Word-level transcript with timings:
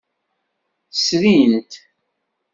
Srin-t. 0.95 1.71